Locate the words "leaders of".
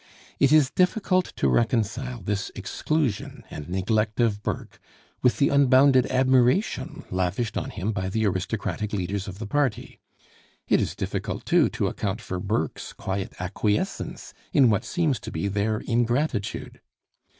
8.93-9.37